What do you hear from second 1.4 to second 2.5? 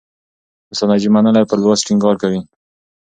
پر لوست ټینګار کوي.